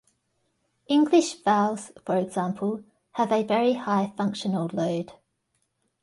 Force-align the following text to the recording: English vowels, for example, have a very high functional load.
English 0.87 1.43
vowels, 1.43 1.91
for 2.07 2.17
example, 2.17 2.83
have 3.11 3.31
a 3.31 3.43
very 3.43 3.73
high 3.73 4.11
functional 4.17 4.67
load. 4.73 5.11